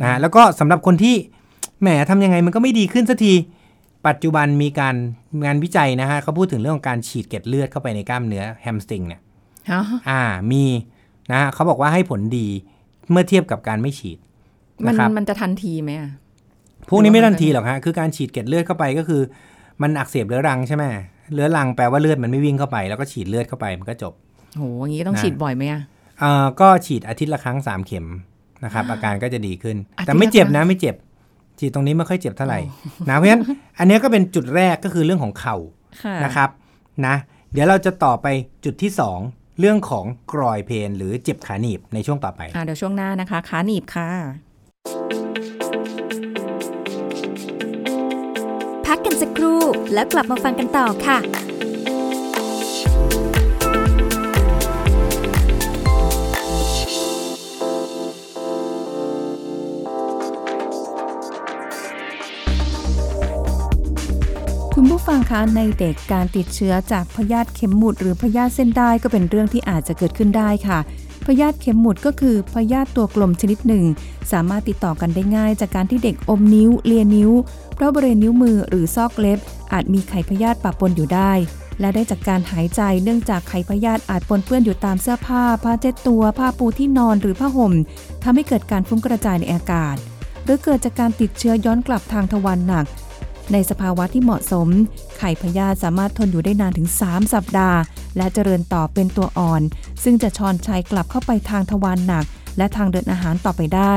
[0.01, 1.15] นะฮะแล้วก็สำหรับคนที่
[1.81, 3.33] แหมทำยังไงมันก็ไม่ดีขึ้นสักที
[4.07, 4.95] ปัจจุบันมีการ
[5.45, 9.21] งานวิจัยนะฮะเขาพูดถึงเรื่องของการฉีดเกล็ดเลือดเข้าไปในกล้ามเนื้อแฮมสตริงเนี่ย
[9.71, 10.21] ฮะอ่า
[10.51, 10.63] มี
[11.31, 12.47] นะฮะเขาบอกว่าให้ผลดี
[13.11, 14.17] เมื่อเทียบกับการไม่ฉีด
[14.87, 16.11] มันนะครับมันจะทันทีไหมอะ
[16.89, 19.21] พวกนี้ไม่ทันทีหรอกฮะคือการฉีดเกล็ดเลือดเข้าไปก็คือ
[19.81, 20.83] มันอักเสบเรื้อรังใช่ไหม
[21.33, 24.13] เรื้อรังแปลว่าเลือดมันไม่วิ่งเข้าไป แล้วก็ฉีดเลือดเข้าไปมันก็จบ
[24.57, 25.81] โหอย่างนี้ต้องนะฉีดบ่อยไหมอะ
[26.19, 28.07] เอ่อก็ฉีดอาทิตย์ละครั้งสามเข็ม
[28.63, 30.95] นะครับ อาการก็จะดีขึ้นอาทิตย์ละแต่ไม่เจ็บครั้นะงไม่เจ็บ
[31.59, 32.59] ฉีดตรงนี้ไม่ค่อยเจ็บเท่าไหร่
[33.09, 33.43] นะเพราะฉะนั้น
[33.79, 35.55] อันเนี้ยก็เป็นจุดแรกก็คือเรื่องของเข่า
[36.03, 36.49] ค่ะนะครับ
[37.05, 37.15] นะ
[37.53, 38.27] เดี๋ยวเราจะต่อไป
[38.65, 38.91] จุดที่
[39.25, 44.09] 2 เรื่องของกรอยเพนหรือเจ็บขาหนีบในช่วงต่อไปอ่าเดี๋ยวช่วงหน้านะคะ ขาหนีบค่ะ
[49.93, 51.19] แล้วกลับมาฟังกันต่อค่ะ
[64.75, 70.79] คุณผู้ฟังคะในเด็กการติดเชื้อจากพยาธิเข็มหมุดหรือพยาธิเส้นได้ก็เป็นเรื่องที่อาจจะเกิดขึ้นได้ค่ะ
[71.25, 73.85] พยาธิเข็มหมุดก็คือพยาธิตัวกลมชนิดหนึ่ง
[74.31, 77.31] สามารถติดต่อกันได้ง่าย จากการที่เด็กอมนิ้ว เลียนิ้ว
[77.75, 79.39] เพราะบริเวณนิ้วมือหรือซอกเล็บ
[79.73, 81.31] อาจมีไข่พยาธิปะปนอยู่ได้
[81.79, 87.73] และได้จากการหายใจเนื่องจากไข่พยาธิอาจปนเปื้อนอยู่ตามเสื้อผ้า ผ้าเช็ดตัว ผ้าปูที่นอนหรือผ้าห่ม
[88.23, 89.95] ทำให้เกิดการฟุ้งกระจายในอากาศ
[90.43, 92.85] หรือเกิดจากการติดเชื้อย้อนกลับทางทวารหนัก
[93.53, 94.67] ในสภาวะที่เหมาะสม
[95.17, 97.79] ไข่พยาธิสามารถทนอยู่ได้นานถึง 3 สัปดาห์
[98.17, 99.61] และเจริญต่อเป็นตัวอ่อน
[100.03, 102.25] ซึ่งจะชอนชัยกลับเข้าไปทางทวารหนัก
[102.57, 103.93] และทางเดินอาหารต่อไปได้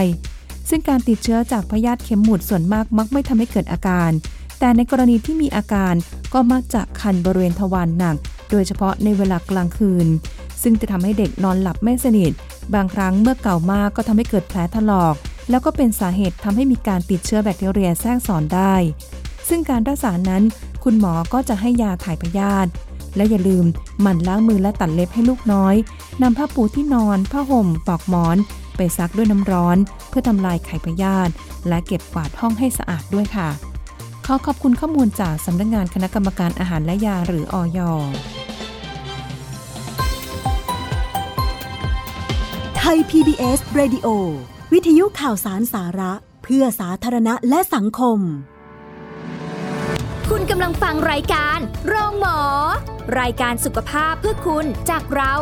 [0.68, 4.10] ซึ่งการติดเชื้อจากพยาธิเข็มหมุดส่วนมากมักไม่ทำให้เกิดอาการ
[4.58, 5.94] แต่ในกรณีที่มีอาการ
[6.32, 8.16] ก็มักจะคันบริเวณทวารหนัก
[8.50, 10.06] โดยเฉพาะในเวลากลางคืน
[10.62, 12.32] ซึ่งจะทำให้เด็กนอนหลับไม่สนิท
[12.74, 15.14] บางครั้งเมื่อเก่ามากก็ทำให้เกิดแผลถลอก
[15.50, 18.74] แล้วก็เป็นสาเหตุทำให้มีการติดเชื้อแบคทีเรียแทรกซ้อนได้
[19.48, 20.42] ซึ่งการรักษานั้น
[20.84, 22.70] คุณหมอก็จะให้ยาถ่ายพยาธิ
[23.16, 23.64] และอย่าลืม
[24.00, 25.74] หมั่นล้างมือและตัดเล็บให้ลูกน้อย
[26.22, 28.36] นำผ้าปูที่นอน ผ้าห่มปลอกหมอน
[28.76, 29.76] ไปซักด้วยน้ำร้อน
[30.08, 31.32] เพื่อทำลายไข่พยาธิ
[31.68, 33.48] และเก็บกวาดห้องให้สะอาดด้วยค่ะ
[34.26, 37.78] ขอขอบคุณข้อมูลจากสำนักงานคณะกรรมการอาหารและยาหรืออย
[42.78, 44.08] ไทย PBS Radio
[44.72, 48.18] วิทยุข่าวสารสาระ เพื่อสาธารณะและสังคม
[50.30, 52.38] คุณกำลังฟังรายการ โรงหมอ
[53.20, 55.34] รายการสุขภาพเพื่อคุณจากเรา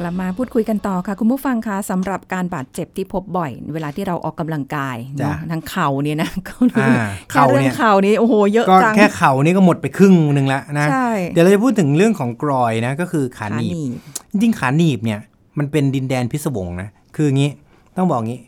[0.00, 6.90] กลับมาพูดคุยกันต่อค่ะ คุณผู้ฟังคะสำหรับการบาดเจ็บที่พบบ่อย เวลาที่เราออกกำลังกายจ้ะ เนาะทั้งเข่าเนี่ยนะก็อ่า
[7.30, 13.92] แค่เข่าเรื่เนี่อยงเข่านี้โอ้โหเยอะก็จังแค่เข่านี่ก็หมดไปครึ่งหนึ่งแล้วนะ ใช่เดี๋ยวเราจะพูดถึงเรื่องของกรอยนะ ก็คือขาหนีบขาหนีบ
[14.30, 15.20] จริงๆขาหนีบเนี่ย
[15.58, 17.50] มันเป็นดินแดนพิศวงนะ คืองี้
[17.96, 18.40] ต้องบอกงี้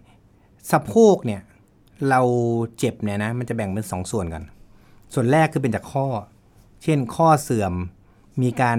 [0.72, 1.40] สะโพกเนี่ย
[2.10, 2.20] เรา
[2.78, 4.42] เจ็บเนี่ยนะมันจะแบ่งเป็นสองส่วนกัน
[5.14, 6.06] ส่วนแรกคือเป็นจากข้อ
[6.82, 7.72] เช่นข้อเสื่อม
[8.42, 8.78] มีการ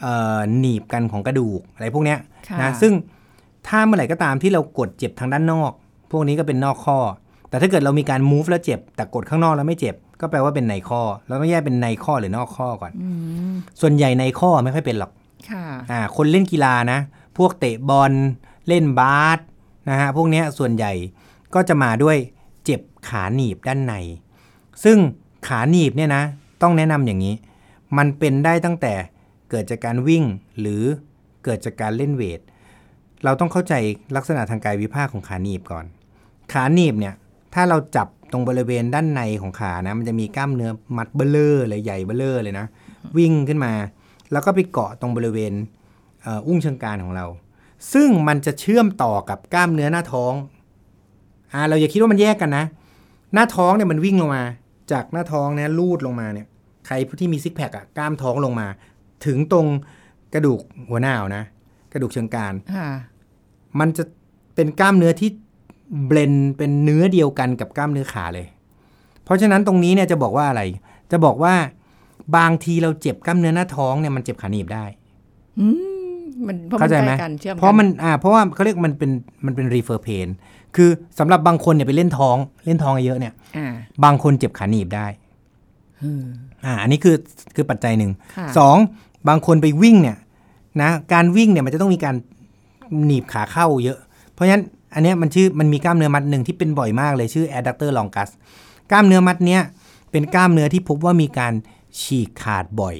[0.00, 2.92] เอ่อหนีบกันของกระดูกอะไรพวกเนี้ยค่ะนะซึ่ง
[3.66, 5.72] ถ้าเมื่อไหร่ก็ตามที่เรากดเจ็บทางด้านนอก
[6.10, 6.98] พวกนี้ก็เป็นนอกข้อ
[7.48, 13.08] แต่ถ้าเกิดเรามีการ move แล้วเจ็บ แต่กดข้างนอกแล้วไม่เจ็บ ก็แปลว่าเป็นในข้อ เราต้องแยกเป็นในข้อหรือนอกข้อก่อนอื
[13.52, 15.10] มส่วนใหญ่ในข้อไม่ค่อยเป็นหรอก
[15.50, 16.98] ค่ะอ่าคนเล่นกีฬานะ
[17.38, 18.12] พวกเตะบอล
[18.68, 19.38] เล่นบาส
[19.90, 20.92] นะฮะพวกเนี้ยส่วนใหญ่
[21.54, 22.30] ก็จะมาด้วยเจ็บ
[23.08, 23.94] ขาหนีบด้านใน
[24.84, 24.98] ซึ่ง
[25.48, 26.22] ขาหนีบเนี่ยนะ
[26.62, 27.34] ต้องแนะนำอย่างนี้
[27.98, 28.94] มันเป็นได้ตั้งแต่
[29.50, 30.24] เกิดจากการวิ่ง
[30.60, 30.82] หรือ
[31.44, 32.40] เกิดจากการเล่นเวท
[33.24, 33.74] เราต้องเข้าใจ
[34.16, 35.84] ลักษณะทางกายวิภาคของขาหนีบก่อน
[36.52, 37.14] ขาหนีบเนี่ย
[37.54, 42.66] ถ้าเราจับตรงบริเวณด้านในของขานะ มันจะมีกล้ามเนื้อมัดเบ้อเร่อเลยใหญ่เบ้อเร่อเลยนะ
[43.16, 43.72] วิ่งขึ้นมา
[44.32, 45.52] แล้วก็ไปเกาะตรงบริเวณ
[46.22, 47.26] เอ,อ,อุ้งเชิงกรานของเรา
[47.92, 50.34] ซึ่งมันจะเชื่อมต่อกับกล้ามเนื้อหน้าท้อง
[51.52, 52.64] อ่าเราอย่าคิดว่ามันแยกกันนะ
[53.34, 54.42] หน้าท้องเนี่ยมันวิ่งลงมา
[54.92, 56.46] จากหน้าท้องเนี่ยรูดลงมาเนี่ย
[56.86, 58.66] ใครที่มี six pack อะกล้ามท้องลงมา
[59.26, 59.66] ถึงตรง
[60.34, 61.44] กระดูกหัวหน้าเอานะ
[61.92, 62.88] กระดูกเชิงกรานค่ะ
[63.80, 64.04] มันจะ
[64.54, 65.30] เป็นกล้ามเนื้อที่
[66.06, 68.46] เบลนเป็นเนื้อเดียวกันกับกล้ามเนื้อขาเลย
[69.24, 70.62] เพราะฉะนั้นตรงนี้เนี่ยจะบอกว่าอะไร
[71.12, 71.54] จะบอกว่า
[72.36, 74.84] บางทีเราเจ็บกล้ามเนื้อหน้าท้องเนี่ยมันเจ็บขาหนีบได้
[75.58, 75.66] อื
[76.20, 79.10] มมันเพราะมันเข้าใจไหมใกล้กันเชื่อมกัเพราะมันอ่าเพราะว่าเขาเรียกมันเป็น
[79.46, 80.28] มันเป็น refer pain
[80.76, 85.06] คือสำหรับบางคนเนี่ยไปเล่นท้องเล่นท้องเยอะเนี่ยอ่าบางคนเจ็บขาหนีบได้
[86.02, 86.22] อืม
[86.64, 87.16] อ่าอันนี้คือ
[87.54, 88.76] คือปัจจัยหนึ่งค่ะสอง
[89.28, 90.16] บางคนไปวิ่งเนี่ย
[90.82, 92.14] นะการวิ่งเนี่ยมันจะต้องมีการ
[93.04, 93.98] หนีบขาเข้าเยอะ
[94.32, 98.30] เพราะฉะนั้นอันเนี้ยมันชื่อมันมีกล้ามเนื้อมัดหนึ่งที่เป็นบ่อยมากเลยชื่อ adductor longus
[98.90, 99.62] กล้ามเนื้อมัดเนี้ย
[100.10, 101.52] เป็นกล้ามเนื้อที่พบว่ามีการ
[102.00, 102.96] ฉีกขาดบ่อย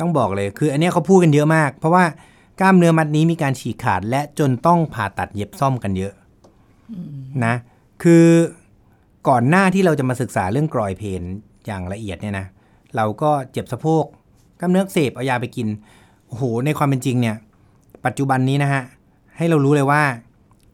[0.00, 2.04] ต้องบอกเลยคือ อันเนี้ยเขาพูดกันเยอะมาก เพราะว่า
[2.60, 6.12] กล้ามเนื้อมัดนี้มีการฉีกขาดและจนต้องผ่าตัดเย็บซ่อมกันเยอะ
[7.44, 7.54] นะ
[8.02, 8.26] คือ
[9.28, 11.22] ก่อนหน้าที่เราจะมาศึกษาเรื่องกรอยเพน
[11.66, 12.46] อย่างละเอียดเนี่ยนะ
[12.96, 14.04] เราก็เจ็บสะโพก
[14.60, 15.68] กล้ามเนื้ออักเสพเอายาไปกิน
[16.26, 17.36] โอ้โหในความเป็นจริงเนี่ย
[18.06, 18.82] ปัจจุบันนี้นะฮะ
[19.36, 20.02] ให้เรารู้เลยว่า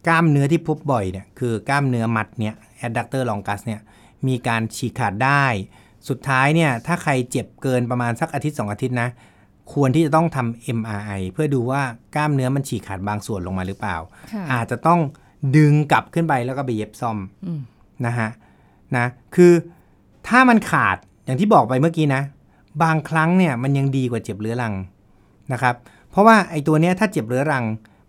[0.06, 2.54] กล้ามเนื้อที่พบบ่อยเนี่ยคือกล้ามเนื้อมัดเนี่ย
[2.86, 3.80] adductor longus เนี่ย
[4.26, 5.44] มีการฉีกขาดได้
[6.08, 9.08] สุดท้ายเนี่ยถ้าใครเจ็บเกินประมาณสักอาทิตย์สองอาทิตย์นะ
[9.72, 11.82] ควรที่จะต้องทำ MRI เพื่อดูว่า
[12.16, 13.96] กล้ามเนื้อมันฉีกขาดบางส่วนลงมาหรือเปล่า
[14.32, 15.00] ค่ะอาจจะต้อง
[15.56, 17.60] ดึงกลับขึ้นไปแล้วก็ไปเย็บซ่อมอืม
[18.06, 18.28] นะฮะ
[18.96, 19.52] นะคือ
[20.28, 22.22] ถ้ามันขาดอย่างที่บอกไปเมื่อกี้นะ
[22.82, 24.74] บางครั้งเนี่ยมันยังดีกว่าเจ็บเรื้อรัง
[25.52, 25.74] นะครับ
[26.10, 27.64] เพราะว่าไอ้ตัวเนี้ยถ้าเจ็บเรื้อรัง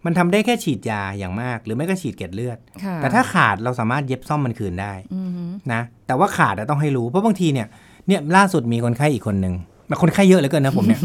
[0.05, 7.67] มันทำได้แค่ฉีดยาอย่างมาก หรือไม่ก็ฉีดเกล็ดเลือดค่ะแต่ถ้าขาดเราสามารถเย็บซ่อมมันคืนได้อือฮึนะแต่ว่าขาดอะต้องให้รู้เพราะบางทีเนี่ย
[8.07, 9.53] เนี่ยล่าสุดมีคนไข้อีกคนหนึ่ง
[10.01, 11.01] คนไข้เยอะเหลือเกินนะผมเนี่ย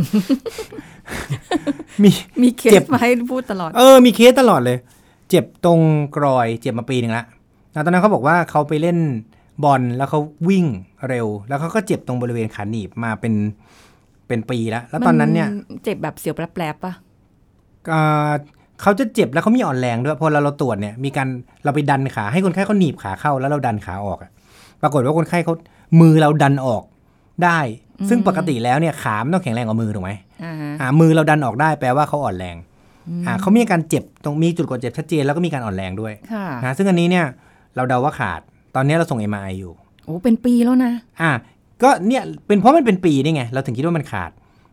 [2.03, 2.11] มี
[2.43, 4.79] มีเคเจ็สบมาให้พูดตลอด เออมีเคสตลอดเลย
[5.33, 5.81] เจ็บตรง
[6.17, 7.25] กรอยเจ็บมาปีหนึ่งละ
[7.73, 8.99] แล้วตอนนั้นเขาบอกว่าเขาไปเล่น
[9.65, 10.65] บอลแล้วเขาวิ่ง
[11.09, 13.35] เร็ว แล้วเขาก็เจ็บตรงบริเวณขาหนีบมาเป็น
[14.27, 16.93] เป็นปีแล้วแล้วตอนนั้นเนี่ยมัเจ็บแบบเสียวแปลบๆป่ะ
[17.89, 18.31] เอ่อ
[18.83, 21.29] เขาจะเจ็บแล้วเขามีอ่อนแรงด้วยพอเราเราตรวจเนี่ยมีการ
[21.65, 24.31] เราไปดันขาให้คนไข้เขาหนีบขาเข้าแล้วเราดันขาออกอะ
[24.83, 25.55] ปรากฏว่าคนไข้เขา
[26.01, 26.83] มือเราดันออก
[27.45, 27.59] ได้
[28.09, 30.13] ซึ่งปกติแล้วเนี่ยขามันต้องแข็งแรงกว่ามือถูกไหม
[30.45, 32.72] อ่าฮะอ่ามือเราดันออกได้แปลว่าเขาอ่อนแรงอ่า
[33.41, 37.27] เขามีอาการเจ็บตรงมีจุดกดเจ็บชัดเจนแล้วก็มีการอ่อนแรงด้วยค่ะนะซึ่งอันนี้เนี่ย
[37.77, 38.41] เราเดาว่าขาด
[38.75, 39.73] ตอนนี้เราส่ง MRI อยู่
[40.05, 41.31] โอ้เป็นปีแล้วนะอ่า
[41.83, 44.31] ก็เนี่ยเป็นเพราะมันเป็นปีนี่ไงเราถึงคิดว่ามันขาด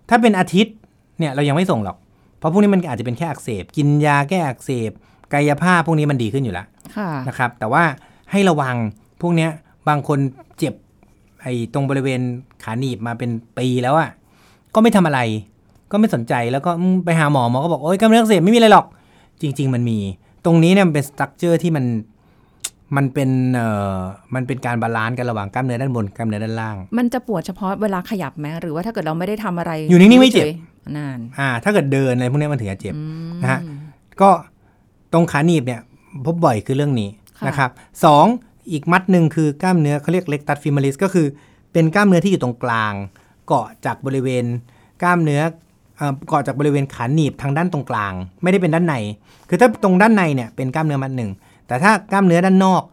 [0.09, 0.75] ถ้าเป็นอาทิตย์
[1.19, 1.97] เนี่ยเรายังไม่ส่งหรอก
[2.39, 4.91] เพราะพวกนี้มันอาจจะเป็นแค่อักเสบ กินยาแก้อักเสบ
[5.33, 6.65] กายภาพพวกนี้มันดีขึ้นอยู่แล้ว
[6.95, 7.83] ค่ะนะครับแต่ว่า
[8.31, 8.75] ให้ระวัง
[9.21, 9.51] พวกเนี้ย
[9.89, 10.19] บางคน
[10.57, 10.73] เจ็บ
[11.41, 12.21] ไอ้ตรงบริเวณ
[12.63, 14.09] ขาหนีบมาเป็นปีแล้วอะ
[14.73, 15.19] ก็ไม่ทำอะไร
[15.91, 18.85] ก็ไม่สนใจแล้วก็อืมไปหาหมอหมอก็บอกโอ๊ยกล้ามเนื้ออักเสบไม่มีอะไรหรอก
[19.41, 19.97] จริง ๆ มันมี
[20.45, 21.85] ตรงนี้เนี่ยมันเป็น structure ที่มัน
[22.95, 23.99] มันเป็นเอ่อ
[24.35, 33.59] มันเป็นการ balance กันระหว่างกล้ามเนื้อด้านบนกล้ามเนื้อด้านล่าง มันจะปวดเฉพาะเวลาขยับไหมหรือว่าถ้าเกิดเราไม่ได้ทำอะไร อยู่นิ่งๆไม่เจ็บฉยๆนานอ่า ถ้าเกิดเดินอะไรพวกเนี้ยมันถึงจะเจ็บอืมนะฮะ
[34.21, 34.29] ก็
[35.13, 35.81] ตรงขาหนีบเนี่ย
[36.25, 37.69] พบบ่อยคือเรื่องนี้ค่ะนะครับ
[38.05, 38.25] สอง
[38.71, 41.27] อีกมัดหนึ่งคือกล้ามเนื้อเขาเรียกเล็กตัดฟิมาริสก็คือ
[41.73, 42.93] เป็นกล้ามเนื้อที่อยู่ตรงกลาง
[43.47, 44.45] เกาะจากบริเวณ
[45.03, 45.41] กล้ามเนื้อ
[45.99, 48.95] เอ่อเกาะจากบริเวณขาหนีบทางด้านตรงกลาง ไม่ได้เป็นด้านใน
[49.49, 51.31] คือถ้าตรงด้านในเนี่ยเป็นกล้ามเนื้อมัดหนึ่ง
[51.67, 52.83] แต่ถ้ากล้ามเนื้อด้านนอก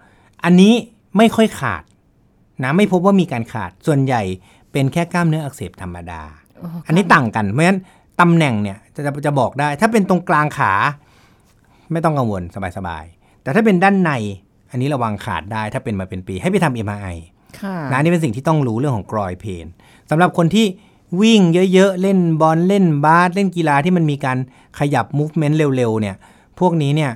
[0.45, 0.73] อันนี้
[1.17, 1.83] ไม่ค่อยขาด
[2.65, 4.23] นะไม่พบว่ามีการขาดส่วนใหญ่
[4.73, 6.23] เป็นแค่กล้ามเนื้ออักเสบธรรมดา
[6.59, 7.81] โอ้อันนี้ต่างกัน เพราะฉะนั้น
[8.21, 10.73] ตำแหน่งเนี่ยจะจะจะบอกได้ ถ้าเป็นตรงกลางขา
[11.93, 12.43] ไม่ต้องกังวล
[12.77, 14.11] สบายๆ แต่ถ้าเป็นด้านใน
[14.71, 17.17] อันนี้ระวังขาดได้ ถ้าเป็นมาเป็นปี ให้ไปทำ MRI
[17.61, 19.67] ค่ะนะอันนี่เป็นสิ่งที่ต้องรู้เรื่องของกรอยเพน
[20.11, 20.67] สำหรับคนที่
[21.21, 21.41] วิ่ง
[21.73, 24.39] เยอะๆ เล่นบอลเล่นบาสเล่นกีฬาที่มันมีการ
[24.79, 26.17] ขยับ movement เร็วๆเนี่ย
[26.59, 27.13] พวกนี้เนี่ย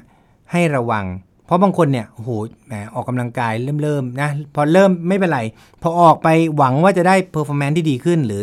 [0.52, 1.04] ให้ระวัง
[1.46, 2.30] เพราะบางคนเนี่ยโอ้โห
[2.66, 5.40] แหมออกกำลังกายเริ่มๆนะพอเริ่มไม่เป็นไร
[5.82, 8.42] พอออกไปหวังว่าจะได้ performance ที่ดีขึ้น หรือ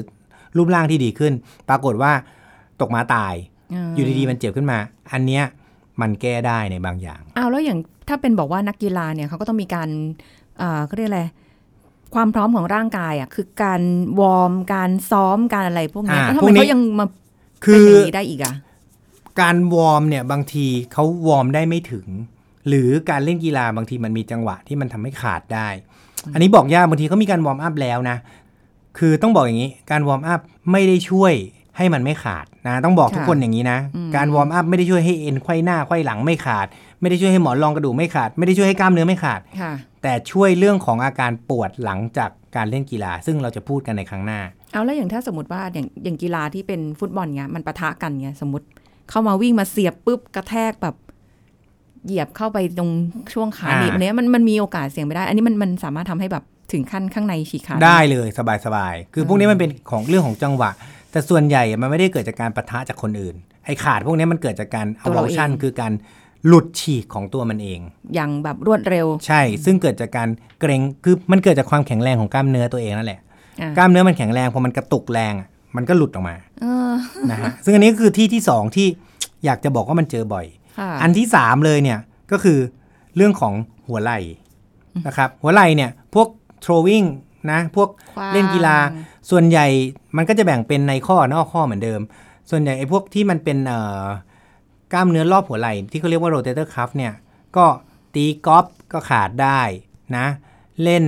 [0.57, 1.33] รูปร่างที่ดีขึ้น
[1.69, 2.11] ปรากฏว่า
[2.81, 3.33] ตกมาตาย
[3.95, 4.77] อยู่ดีๆมันเจ็บขึ้นมา
[5.11, 5.43] อันเนี้ย
[6.01, 9.89] มันแก้ได้ในบางอย่างอ้าวแล้วอย่างถ้าเป็นบอกว่านักกีฬาเนี่ยเขาก็ต้องมีการ
[10.61, 11.23] อ่าเขาเรียกอะไร
[12.15, 13.81] ความพร้อมของร่างกายอะคือการ
[14.19, 17.05] warm การซ้อมการอะไรพวกเนี้ยอ่าแล้วทำพวไมกนี้เขายังมา
[17.65, 18.53] คืเป็นออย่างนี้ได้อีกอะ
[19.41, 22.07] การ warm เนี่ยบางทีเขา warm ได้ไม่ถึง
[22.67, 25.67] หรือการเล่นกีฬาบางทีมันมีจังหวะที่มันทำให้ขาดได้
[26.33, 28.17] อันนี้บอกยากบางทีเขามีการ warm up แล้วนะ
[28.97, 30.39] คือต้องบอกอย่างนี้ การ warm up
[30.71, 31.33] ไม่ได้ช่วย
[31.77, 36.67] ให้มันไม่ขาดนะต้องบอกค่ะทุกคนอย่างนี้นะอืมการ warm up ไม่ได้ช่วยให้เอ็นไขว้หน้าไขว้หลังไม่ขาด
[37.01, 39.71] ไม่ได้ช่วยให้หมอนรองกระดูกไม่ขาด ไม่ได้ช่วยให้กล้ามเนื้อไม่ขาดค่ะ
[40.07, 44.39] แต่ช่วยเรื่องของอาการปวดหลังจากการเล่นกีฬา ซึ่งเราจะพูดกันในครั้งหน้า
[44.73, 48.65] เอาแล้วอย่างถ้าสมมติว่าอย่างอย่างกีฬาที่เป็นฟุตบอลเงี้ยมันปะทะกันเงี้ยสมมติ
[49.09, 50.95] เข้ามาวิ่งมาเสียบปุ๊บกระแทกแบบ
[52.05, 52.91] เหยียบเข้าไปตรง
[53.33, 58.27] ช่วงขาอ่าหนีบเนี้ยมันมันมีโอกาสเสี่ยงไปได้ อันนี้มันมันสามารถทำให้แบบถึงขั้นข้างในฉีกขาดได้เลย
[58.65, 60.69] สบายๆคือพวกนี้มันเป็นของเรื่องของจังหวะ
[61.11, 65.93] แต่ส่วนใหญ่มันไม่ได้เกิดจากการปะทะจากคนอื่นไอ้ขาดพวกนี้มันเกิดจากการตัวเราเอง avulsion คือการ
[66.47, 67.79] หลุดฉีกของตัวมันเอง
[68.15, 70.29] อย่างแบบรวดเร็ว ใช่ ซึ่งเกิดจากการ
[70.59, 73.19] เกรงคือมันเกิดจากความแข็งแรงของกล้ามเนื้อตัวเองนั่นแหละ
[73.61, 76.93] อะกล้ามเนื้อมันแข็งแรงพอมันกระตุกแรงอะมันก็หลุดออกมาเออ
[77.31, 78.87] นะฮะซึ่งอันนี้ก็คือที่ที่สองที่
[79.45, 80.45] อยากจะบอกว่ามันเจอบ่อย
[80.79, 81.99] ค่ะอันที่สามเลยเนี่ย
[82.31, 82.59] ก็คือ
[83.15, 83.53] เรื่องของ
[83.87, 84.19] หัวไหล่
[85.07, 86.27] นะครับหัวไหล่เนี่ยพวก
[86.63, 87.07] throwing
[87.51, 88.77] นะพวกขว้างเล่นกีฬา
[89.29, 89.65] ส่วนใหญ่
[90.17, 92.01] มันก็จะแบ่งเป็นในข้อนอกข้อเหมือนเดิม
[92.49, 94.05] ส่วนใหญ่ไอ้พวกที่มันเป็นเอ่อ
[94.93, 97.13] กล้ามเนื้อรอบหัวไหล่ที่เขาเรียกว่า rotator cuff เนี่ย
[97.57, 97.65] ก็
[98.15, 99.61] ตีกอล์ฟก็ขาดได้
[100.17, 100.25] นะ
[100.83, 101.05] เล่น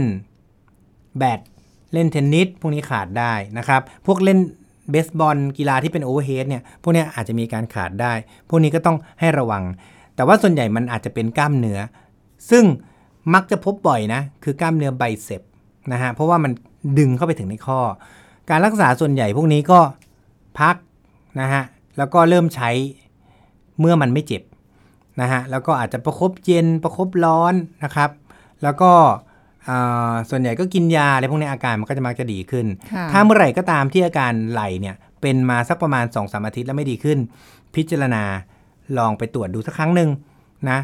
[1.18, 1.40] แบด
[1.94, 4.40] เล่นเทนนิสพวกนี้ขาดได้นะครับ พวกเล่น
[4.92, 8.14] เบสบอลกีฬาที่เป็น overhead เนี่ย พวกนี้อาจจะมีการขาดได้
[8.50, 9.64] พวกนี้ก็ต้องให้ระวัง
[10.16, 11.80] แต่ว่าส่วนใหญ่มันอาจจะเป็นกล้ามเนื้อ
[12.52, 12.66] ซึ่ง
[13.34, 15.42] มักจะพบบ่อยนะ คือกล้ามเนื้อไบเซป
[15.92, 16.52] นะฮะ เพราะว่ามัน
[17.00, 17.80] ดึงเข้าไปถึงในข้อ
[18.50, 19.80] การรักษาส่วนใหญ่พวกนี้ก็
[20.60, 20.76] พัก
[21.42, 21.64] นะฮะ
[21.98, 22.70] แล้วก็เริ่มใช้
[23.80, 24.44] เมื่อมันไม่เจ็บ
[25.22, 28.10] นะฮะแล้วก็อาจจะประคบเย็นประคบร้อนนะครับ
[28.64, 28.92] แล้วก็
[29.70, 37.18] อ่าส่วนใหญ่ก็กินยาอะไรพวกนี้อาการมันก็จะมักจะดีขึ้นค่ะถ้าเมื่อไหร่ก็ตามที่อาการไหลเนี่ยเป็นมาสักประมาณ2อสอาทิตย์แล้วไม่ดีขึ้น
[37.76, 38.24] พิจารณา
[38.98, 40.10] ลองไปตรวจดูสักครั้งหนึ่ง
[40.70, 40.80] นะ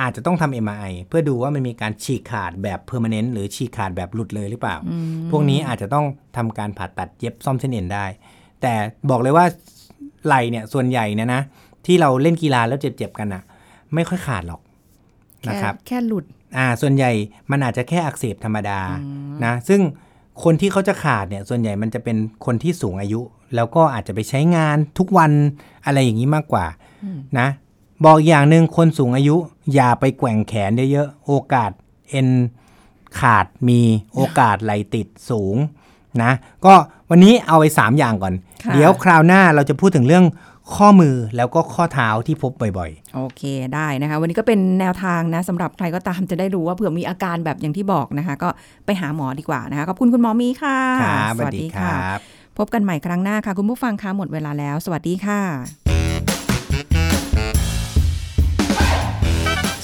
[0.00, 4.76] อาจจะต้องทำ MRI เพื่อดูว่ามันมีการฉีกขาดแบบ permanent หรือฉีกขาดแบบหลุดเลยหรือเปล่า
[5.30, 8.06] พวกนี้อาจจะต้องทำการผ่าตัดเย็บซ่อมเส้นเอ็นได้
[8.62, 8.72] แต่
[9.10, 9.44] บอกเลยว่า
[10.26, 11.42] ไหลเนี่ยส่วนใหญ่เนี่ยนะ
[11.86, 13.42] ที่เราเล่นกีฬาแล้วเจ็บๆกันอะ
[13.94, 14.60] ไม่ค่อยขาดหรอก
[15.42, 16.24] แค่นะครับ แค่หลุด
[16.56, 17.10] อ่า ส่วนใหญ่
[17.50, 18.80] มันอาจจะแค่อักเสบธรรมดา
[19.44, 19.80] นะ ซึ่ง
[20.44, 22.16] คนที่เขาจะขาดเนี่ยส่วนใหญ่มันจะเป็น
[22.46, 23.20] คนที่สูงอายุ
[23.54, 25.32] แล้วก็อาจจะไปใช้งานทุกวัน
[25.84, 26.66] อะไรอย่างนี้มากกว่า
[27.38, 27.48] นะ
[28.04, 29.36] บอกอย่างหนึ่งคนสูงอายุ
[29.74, 31.70] อย่าไปแกว่งแขนเยอะๆโอกาส
[32.10, 32.28] เอ็น
[33.20, 33.80] ขาดมี
[34.14, 35.56] โอกาสไหลติดสูง
[36.22, 36.32] นะ
[36.64, 36.74] ก็
[37.10, 40.24] วันนี้เอาไป3อย่างก่อนค่ะเดี๋ยวคราวหน้าเราจะพูดถึงเรื่อง
[40.76, 43.42] ข้อมือแล้วก็ข้อเท้าที่พบบ่อยๆ โอเค
[43.74, 48.48] ได้นะคะ วันนี้ก็เป็นแนวทางนะสำหรับใครก็ตามจะได้รู้ว่าเผื่อมีอาการแบบอย่างที่บอกนะคะ ก็
[48.86, 52.18] ไปหาหมอดีกว่านะคะขอบคุณคุณหมอมีค่ะครับสวัสดีครับ
[52.58, 55.40] พบกันใหม่ครั้งหน้าค่ะ คุณผู้ฟังคะหมดเวลาแล้ว สวัสดีค่ะ